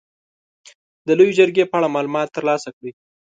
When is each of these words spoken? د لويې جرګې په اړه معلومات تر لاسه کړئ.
د 1.07 1.09
لويې 1.19 1.35
جرګې 1.39 1.63
په 1.71 1.75
اړه 1.77 1.93
معلومات 1.95 2.27
تر 2.35 2.43
لاسه 2.49 2.69
کړئ. 2.75 2.91